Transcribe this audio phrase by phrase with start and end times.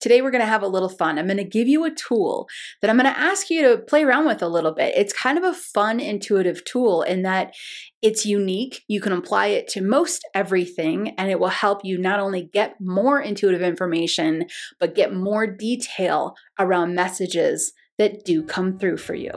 [0.00, 1.18] Today, we're going to have a little fun.
[1.18, 2.48] I'm going to give you a tool
[2.80, 4.94] that I'm going to ask you to play around with a little bit.
[4.96, 7.54] It's kind of a fun, intuitive tool in that
[8.00, 8.82] it's unique.
[8.88, 12.80] You can apply it to most everything, and it will help you not only get
[12.80, 14.46] more intuitive information,
[14.78, 19.32] but get more detail around messages that do come through for you.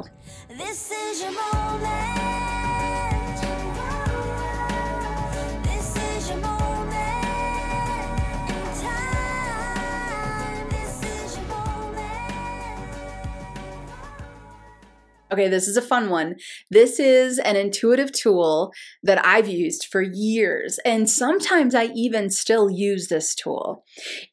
[15.33, 16.35] Okay, this is a fun one.
[16.69, 22.69] This is an intuitive tool that I've used for years, and sometimes I even still
[22.69, 23.83] use this tool.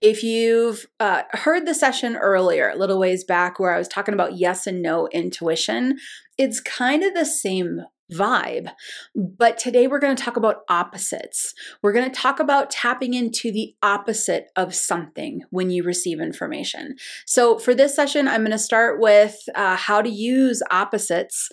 [0.03, 4.13] If you've uh, heard the session earlier, a little ways back, where I was talking
[4.13, 5.97] about yes and no intuition,
[6.37, 7.81] it's kind of the same
[8.13, 8.71] vibe.
[9.15, 11.55] But today we're going to talk about opposites.
[11.83, 16.97] We're going to talk about tapping into the opposite of something when you receive information.
[17.27, 21.49] So, for this session, I'm going to start with uh, how to use opposites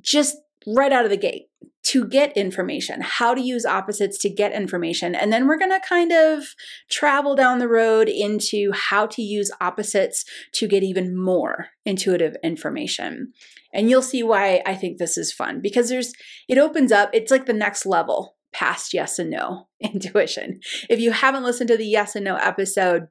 [0.00, 0.36] just
[0.66, 1.46] right out of the gate
[1.88, 5.14] to get information, how to use opposites to get information.
[5.14, 6.44] And then we're going to kind of
[6.90, 13.32] travel down the road into how to use opposites to get even more intuitive information.
[13.72, 16.12] And you'll see why I think this is fun because there's,
[16.46, 20.60] it opens up, it's like the next level past yes and no intuition.
[20.90, 23.08] If you haven't listened to the yes and no episode,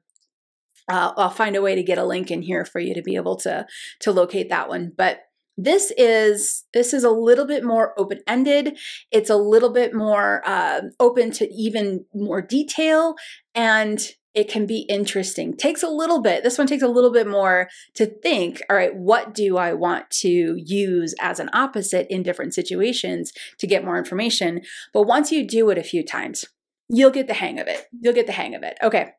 [0.88, 3.16] uh, I'll find a way to get a link in here for you to be
[3.16, 3.66] able to
[4.00, 4.92] to locate that one.
[4.96, 5.20] But
[5.58, 8.78] this is this is a little bit more open ended.
[9.10, 13.16] It's a little bit more uh, open to even more detail,
[13.56, 14.00] and
[14.34, 15.56] it can be interesting.
[15.56, 16.44] Takes a little bit.
[16.44, 18.62] This one takes a little bit more to think.
[18.70, 23.66] All right, what do I want to use as an opposite in different situations to
[23.66, 24.60] get more information?
[24.94, 26.44] But once you do it a few times,
[26.88, 27.86] you'll get the hang of it.
[28.00, 28.78] You'll get the hang of it.
[28.80, 29.10] Okay.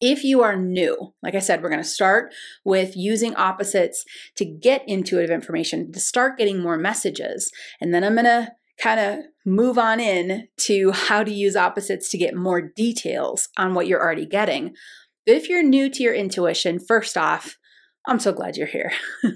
[0.00, 2.32] If you are new, like I said, we're going to start
[2.64, 4.04] with using opposites
[4.36, 7.50] to get intuitive information, to start getting more messages.
[7.80, 12.10] And then I'm going to kind of move on in to how to use opposites
[12.10, 14.74] to get more details on what you're already getting.
[15.24, 17.56] But if you're new to your intuition, first off,
[18.08, 18.92] I'm so glad you're here.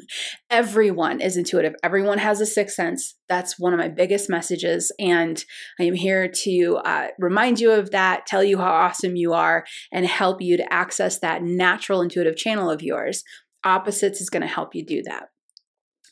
[0.50, 1.74] Everyone is intuitive.
[1.82, 3.16] Everyone has a sixth sense.
[3.28, 4.92] That's one of my biggest messages.
[5.00, 5.44] And
[5.80, 9.64] I am here to uh, remind you of that, tell you how awesome you are,
[9.92, 13.24] and help you to access that natural intuitive channel of yours.
[13.64, 15.24] Opposites is going to help you do that.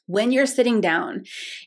[0.07, 1.25] When you're sitting down,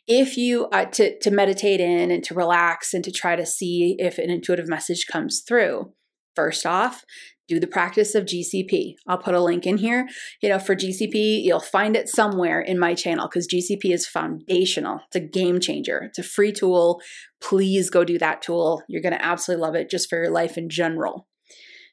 [0.08, 3.96] if you uh, to to meditate in and to relax and to try to see
[4.00, 5.94] if an intuitive message comes through,
[6.36, 7.06] first off,
[7.52, 8.96] do the practice of GCP.
[9.08, 10.08] I'll put a link in here.
[10.42, 15.02] You know, for GCP, you'll find it somewhere in my channel because GCP is foundational.
[15.08, 16.04] It's a game changer.
[16.04, 17.02] It's a free tool.
[17.42, 18.84] Please go do that tool.
[18.88, 21.28] You're going to absolutely love it just for your life in general.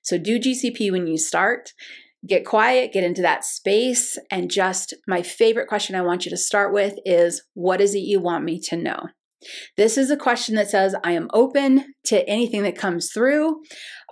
[0.03, 1.73] So do GCP when you start.
[2.27, 6.37] Get quiet, get into that space, and just my favorite question I want you to
[6.37, 9.09] start with is what is it you want me to know?
[9.77, 13.63] This is a question that says, I am open to anything that comes through.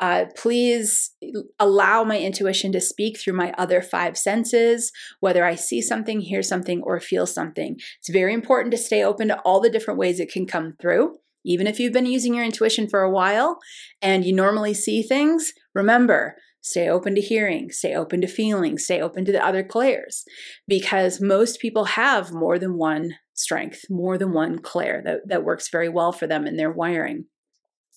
[0.01, 1.13] Uh, please
[1.59, 6.43] allow my intuition to speak through my other five senses, whether I see something, hear
[6.43, 7.77] something, or feel something.
[7.99, 11.17] It's very important to stay open to all the different ways it can come through.
[11.45, 13.59] Even if you've been using your intuition for a while
[14.03, 19.01] and you normally see things, remember, stay open to hearing, stay open to feeling, stay
[19.01, 20.25] open to the other clairs
[20.67, 25.69] because most people have more than one strength, more than one clair that, that works
[25.71, 27.27] very well for them in their wiring.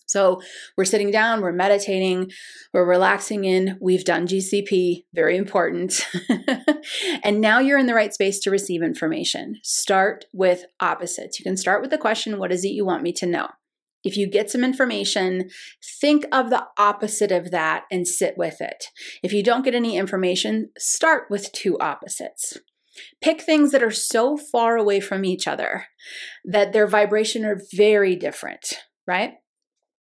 [0.09, 0.41] So
[0.75, 2.31] we're sitting down, we're meditating,
[2.73, 6.03] we're relaxing in, we've done GCP, very important.
[7.23, 9.57] and now you're in the right space to receive information.
[9.63, 11.39] Start with opposites.
[11.39, 13.49] You can start with the question, What is it you want me to know?
[14.03, 15.49] If you get some information,
[16.01, 18.85] think of the opposite of that and sit with it.
[19.21, 22.57] If you don't get any information, start with two opposites.
[23.21, 25.85] Pick things that are so far away from each other
[26.45, 28.75] that their vibration are very different,
[29.07, 29.33] right?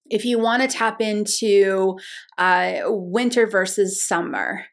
[0.10, 1.98] If you want to tap into
[2.38, 4.66] uh, winter versus summer,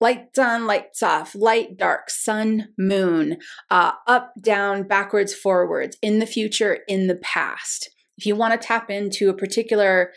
[0.00, 3.38] lights on, lights off, light, dark, sun, moon,
[3.70, 7.90] uh, up, down, backwards, forwards, in the future, in the past.
[8.18, 10.12] If you want to tap into a particular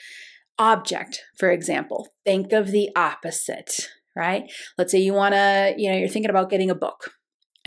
[0.60, 4.52] object, for example, think of the opposite, right?
[4.78, 7.12] Let's say you want to, you know, you're thinking about getting a book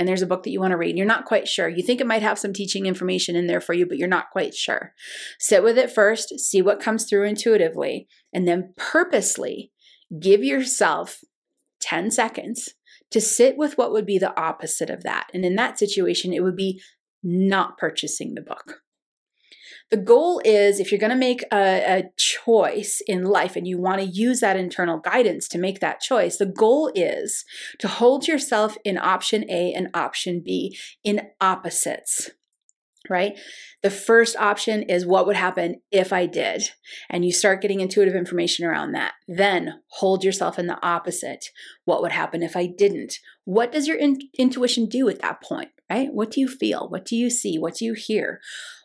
[0.01, 1.69] and there's a book that you want to read and you're not quite sure.
[1.69, 4.31] You think it might have some teaching information in there for you, but you're not
[4.31, 4.95] quite sure.
[5.39, 9.73] Sit with it first, see what comes through intuitively, and then purposely
[10.19, 11.21] give yourself
[11.81, 12.71] 10 seconds
[13.11, 15.29] to sit with what would be the opposite of that.
[15.35, 16.81] And in that situation, it would be
[17.23, 18.81] not purchasing the book.
[19.91, 23.77] The goal is if you're going to make a, a, choice in life and you
[23.77, 27.45] want to use that internal guidance to make that choice, the goal is
[27.81, 32.31] to hold yourself in option A and option B in opposites
[33.09, 33.39] right?
[33.83, 36.71] The first option is what would happen if I did.
[37.09, 39.13] And you start getting intuitive information around that.
[39.27, 41.47] Then hold yourself in the opposite.
[41.85, 43.15] What would happen if I didn't?
[43.45, 46.13] What does your in- intuition do at that point, right?
[46.13, 46.89] What do you feel?
[46.89, 47.59] What do you see?
[47.59, 48.41] What do you hear?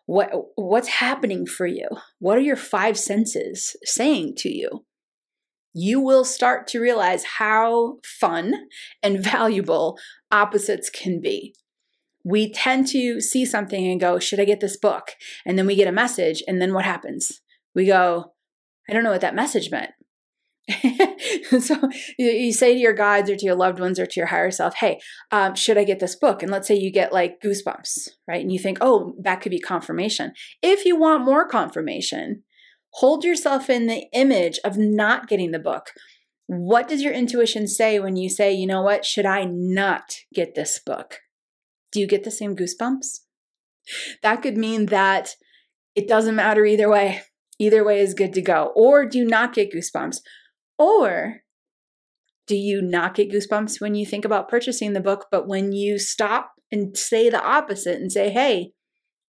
[0.05, 1.87] What what's happening for you?
[2.19, 4.85] What are your five senses saying to you?
[5.73, 8.53] You will start to realize how fun
[9.03, 9.97] and valuable
[10.31, 11.53] opposites can be
[12.25, 15.11] we tend to see something and go, Should I get this book?
[15.45, 16.43] And then we get a message.
[16.47, 17.39] And then what happens?
[17.73, 18.33] We go,
[18.89, 19.91] I don't know what that message meant.
[21.59, 21.75] so
[22.17, 24.75] you say to your guides or to your loved ones or to your higher self,
[24.75, 24.99] Hey,
[25.31, 26.41] um, should I get this book?
[26.41, 28.41] And let's say you get like goosebumps, right?
[28.41, 30.33] And you think, Oh, that could be confirmation.
[30.63, 32.43] If you want more confirmation,
[32.93, 35.91] hold yourself in the image of not getting the book.
[36.47, 40.55] What does your intuition say when you say, you know what, should I not get
[40.55, 41.19] this book?
[41.91, 43.19] Do you get the same goosebumps?
[44.23, 45.35] That could mean that
[45.95, 47.21] it doesn't matter either way.
[47.57, 48.73] Either way is good to go.
[48.75, 50.17] Or do you not get goosebumps?
[50.77, 51.41] Or
[52.47, 55.97] do you not get goosebumps when you think about purchasing the book, but when you
[55.97, 58.71] stop and say the opposite and say, hey,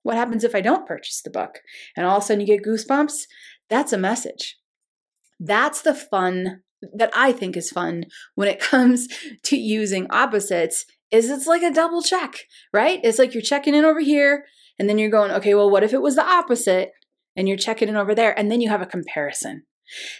[0.03, 1.61] what happens if I don't purchase the book?
[1.97, 3.23] And all of a sudden you get goosebumps?
[3.69, 4.57] That's a message.
[5.41, 6.63] That's the fun
[6.95, 8.05] that I think is fun
[8.35, 9.09] when it comes
[9.45, 12.41] to using opposites is it's like a double check,
[12.73, 13.01] right?
[13.03, 14.45] It's like you're checking in over here
[14.79, 16.93] and then you're going, okay, well, what if it was the opposite?
[17.37, 19.65] And you're checking in over there and then you have a comparison.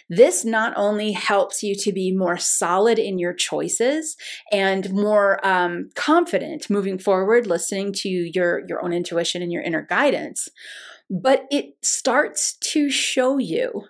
[0.09, 4.15] This not only helps you to be more solid in your choices
[4.51, 9.83] and more um, confident moving forward, listening to your, your own intuition and your inner
[9.83, 10.49] guidance,
[11.09, 13.85] but it starts to show you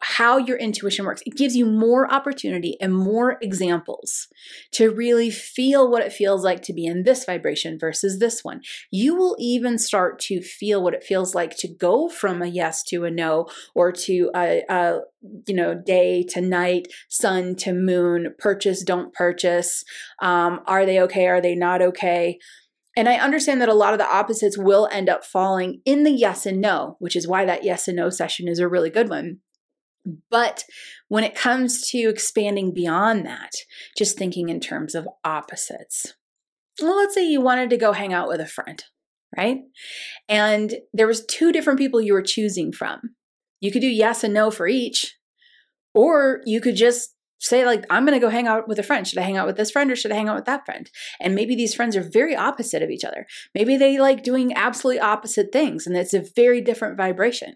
[0.00, 1.22] how your intuition works.
[1.24, 4.28] It gives you more opportunity and more examples
[4.72, 8.60] to really feel what it feels like to be in this vibration versus this one.
[8.90, 12.82] You will even start to feel what it feels like to go from a yes
[12.84, 15.00] to a no or to a, a
[15.46, 19.84] you know day to night, sun to moon, purchase, don't purchase.
[20.20, 21.28] Um, are they okay?
[21.28, 22.38] Are they not okay?
[22.94, 26.10] And I understand that a lot of the opposites will end up falling in the
[26.10, 29.08] yes and no, which is why that yes and no session is a really good
[29.08, 29.38] one
[30.30, 30.64] but
[31.08, 33.52] when it comes to expanding beyond that,
[33.96, 36.14] just thinking in terms of opposites.
[36.80, 38.82] Well, let's say you wanted to go hang out with a friend,
[39.36, 39.58] right?
[40.28, 43.14] And there was two different people you were choosing from.
[43.60, 45.16] You could do yes and no for each,
[45.94, 49.06] or you could just say like i'm going to go hang out with a friend
[49.06, 50.90] should i hang out with this friend or should i hang out with that friend
[51.20, 55.00] and maybe these friends are very opposite of each other maybe they like doing absolutely
[55.00, 57.54] opposite things and it's a very different vibration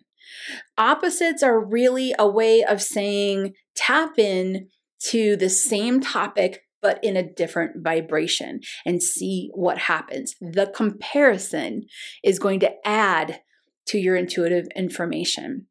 [0.78, 4.68] Opposites are really a way of saying tap in
[5.08, 10.36] to the same topic but in a different vibration and see what happens.
[10.40, 11.86] The comparison
[12.22, 13.40] is going to add
[13.86, 15.66] to your intuitive information.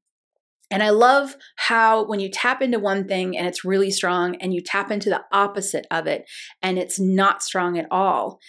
[0.72, 4.54] And I love how when you tap into one thing and it's really strong, and
[4.54, 6.26] you tap into the opposite of it
[6.62, 8.40] and it's not strong at all,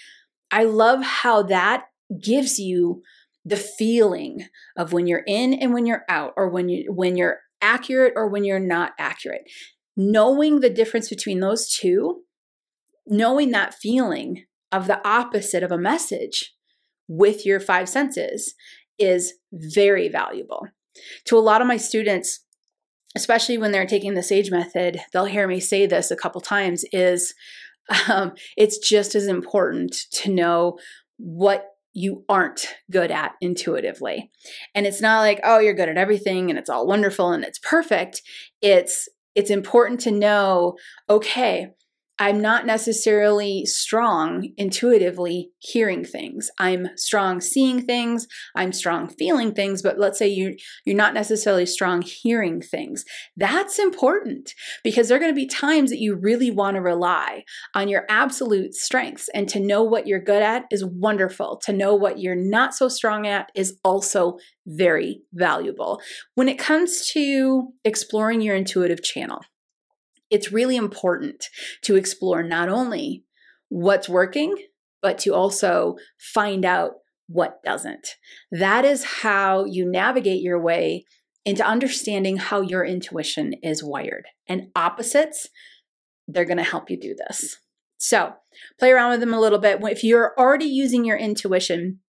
[0.51, 1.85] I love how that
[2.21, 3.03] gives you
[3.47, 7.39] the feeling of when you're in and when you're out or when you when you're
[7.63, 9.43] accurate or when you're not accurate.
[9.97, 12.23] Knowing the difference between those two
[13.09, 16.53] knowing that feeling of the opposite of a message
[17.07, 18.55] with your five senses
[18.99, 20.67] is very valuable.
[21.27, 22.41] To a lot of my students
[23.15, 26.85] especially when they're taking the sage method they'll hear me say this a couple times
[26.93, 27.33] is
[28.09, 30.79] um, it's just as important to know
[31.19, 34.31] what you aren't good at intuitively.
[34.75, 37.59] And it's not like, oh, you're good at everything and it's all wonderful and it's
[37.59, 38.21] perfect.
[38.61, 40.77] It's it's important to know,
[41.09, 41.69] okay,
[42.19, 46.51] I'm not necessarily strong intuitively hearing things.
[46.59, 51.67] I'm strong seeing things, I'm strong feeling things, but let's say you you're not necessarily
[51.67, 53.05] strong hearing things.
[53.37, 57.45] That's important because there're going to be times that you really want to rely
[57.75, 61.61] on your absolute strengths and to know what you're good at is wonderful.
[61.65, 66.01] To know what you're not so strong at is also very valuable.
[66.35, 69.43] When it comes to exploring your intuitive channel,
[70.31, 71.47] it's really important
[71.83, 73.25] to explore not only
[73.69, 74.57] what's working,
[75.03, 76.93] but to also find out
[77.29, 78.17] what doesn't.
[78.51, 81.05] That is how you navigate your way
[81.45, 84.27] into understanding how your intuition is wired.
[84.49, 85.49] And opposites,
[86.27, 87.57] they're going to help you do this.
[87.99, 88.35] So,
[88.79, 89.79] play around with them a little bit.
[89.83, 92.01] If you're already using your intuition,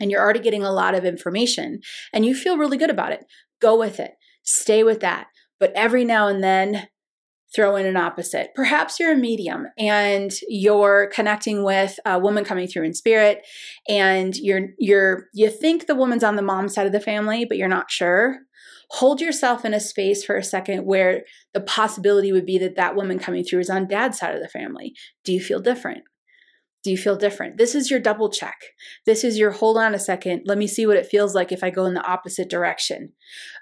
[0.00, 1.80] and you're already getting a lot of information
[2.12, 3.24] and you feel really good about it,
[3.60, 4.12] go with it.
[4.42, 5.28] Stay with that.
[5.60, 6.88] But every now and then,
[7.54, 8.50] throw in an opposite.
[8.54, 13.46] Perhaps you're a medium and you're connecting with a woman coming through in spirit
[13.88, 17.56] and you're you're you think the woman's on the mom side of the family but
[17.56, 18.38] you're not sure.
[18.90, 22.96] Hold yourself in a space for a second where the possibility would be that that
[22.96, 24.94] woman coming through is on dad's side of the family.
[25.24, 26.02] Do you feel different?
[26.84, 27.56] Do you feel different?
[27.56, 28.56] This is your double check.
[29.06, 30.42] This is your hold on a second.
[30.44, 33.12] Let me see what it feels like if I go in the opposite direction.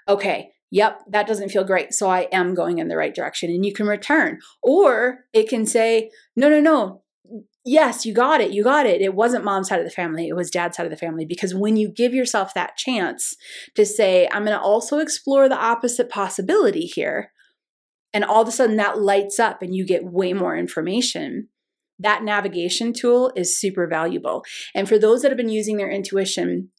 [0.09, 1.93] Okay, yep, that doesn't feel great.
[1.93, 3.51] So I am going in the right direction.
[3.51, 4.39] And you can return.
[4.63, 7.03] Or it can say, no, no, no.
[7.63, 8.51] Yes, you got it.
[8.51, 8.99] You got it.
[8.99, 10.27] It wasn't mom's side of the family.
[10.27, 11.25] It was dad's side of the family.
[11.25, 13.35] Because when you give yourself that chance
[13.75, 17.31] to say, I'm going to also explore the opposite possibility here,
[18.11, 21.49] and all of a sudden that lights up and you get way more information
[21.99, 24.43] that navigation tool is super valuable.
[24.73, 26.69] And for those that have been using their intuition,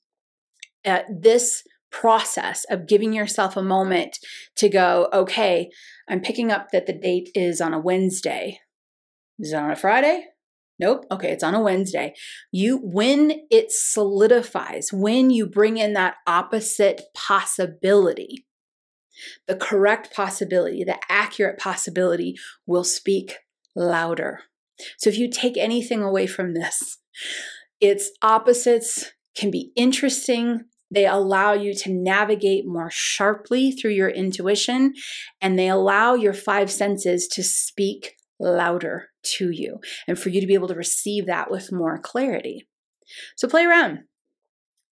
[0.85, 1.63] uh, this
[2.01, 4.19] process of giving yourself a moment
[4.57, 5.71] to go, okay,
[6.09, 8.61] I'm picking up that the date is on a Wednesday.
[9.39, 10.27] Is it on a Friday?
[10.79, 11.05] Nope.
[11.11, 12.15] Okay, it's on a Wednesday.
[12.51, 18.45] You when it solidifies, when you bring in that opposite possibility,
[19.47, 22.35] the correct possibility, the accurate possibility
[22.67, 23.37] will speak
[23.77, 24.41] louder.
[24.99, 26.99] So if you take anything away from this,
[27.81, 30.65] its opposites can be interesting.
[30.95, 34.95] They allow you to navigate more sharply through your intuition,
[35.41, 40.47] and they allow your five senses to speak louder to you and for you to
[40.47, 42.69] be able to receive that with more clarity.
[43.37, 44.01] So play around.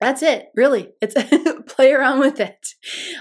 [0.01, 0.89] That's it, really.
[1.01, 1.15] It's
[1.73, 2.67] play around with it.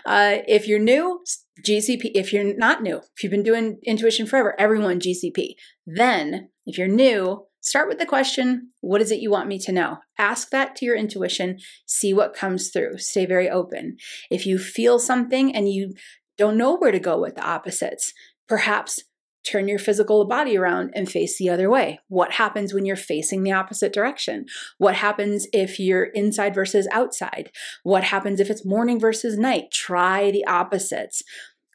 [0.04, 1.24] Uh, if you're new,
[1.64, 2.12] GCP.
[2.16, 5.54] If you're not new, if you've been doing intuition forever, everyone GCP.
[5.86, 9.72] Then, if you're new, start with the question What is it you want me to
[9.72, 9.98] know?
[10.18, 12.98] Ask that to your intuition, see what comes through.
[12.98, 13.98] Stay very open.
[14.30, 15.94] If you feel something and you
[16.38, 18.14] don't know where to go with the opposites,
[18.48, 19.04] perhaps
[19.44, 22.00] turn your physical body around and face the other way.
[22.08, 24.46] What happens when you're facing the opposite direction?
[24.78, 27.52] What happens if you're inside versus outside?
[27.84, 29.72] What happens if it's morning versus night?
[29.72, 31.24] Try the opposites.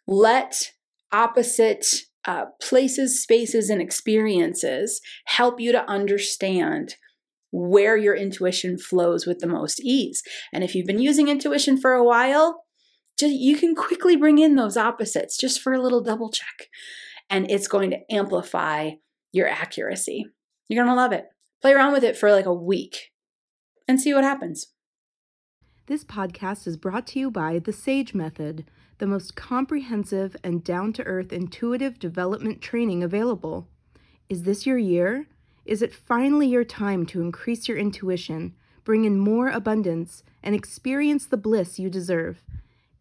[0.06, 0.72] Let
[1.12, 6.96] opposite uh, places, spaces, and experiences help you to understand
[7.52, 10.22] where your intuition flows with the most ease.
[10.52, 12.64] And if you've been using intuition for a while,
[13.18, 16.68] just, you can quickly bring in those opposites just for a little double check.
[17.30, 18.90] And it's going to amplify
[19.32, 20.26] your accuracy.
[20.68, 21.26] You're going to love it.
[21.62, 23.12] Play around with it for like a week
[23.88, 24.66] and see what happens.
[25.86, 28.64] This podcast is brought to you by The Sage Method
[28.98, 33.68] the most comprehensive and down to earth intuitive development training available.
[34.28, 35.26] Is this your year?
[35.64, 41.26] Is it finally your time to increase your intuition, bring in more abundance, and experience
[41.26, 42.42] the bliss you deserve?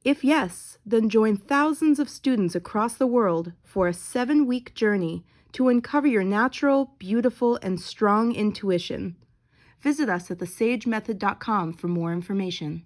[0.04, 5.26] If yes, then join thousands of students across the world for a seven week journey
[5.54, 9.16] to uncover your natural, beautiful, and strong intuition.
[9.80, 12.84] Visit us at thesagemethod.com for more information.